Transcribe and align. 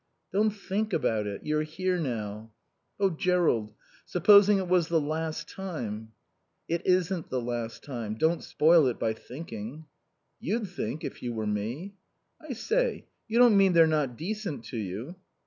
"Don't 0.33 0.49
think 0.49 0.93
about 0.93 1.27
it. 1.27 1.43
You're 1.45 1.61
here 1.61 1.99
now." 1.99 2.51
"Oh 2.99 3.11
Jerrold, 3.11 3.71
supposing 4.03 4.57
it 4.57 4.67
was 4.67 4.87
the 4.87 4.99
last 4.99 5.47
time" 5.47 6.13
"It 6.67 6.83
isn't 6.87 7.29
the 7.29 7.39
last 7.39 7.83
time. 7.83 8.15
Don't 8.15 8.43
spoil 8.43 8.87
it 8.87 8.97
by 8.97 9.13
thinking." 9.13 9.85
"You'd 10.39 10.65
think 10.67 11.03
if 11.03 11.21
you 11.21 11.33
were 11.33 11.45
me." 11.45 11.93
"I 12.41 12.53
say 12.53 13.05
you 13.27 13.37
don't 13.37 13.55
mean 13.55 13.73
they're 13.73 13.85
not 13.85 14.17
decent 14.17 14.65
to 14.69 14.77
you?" 14.77 15.17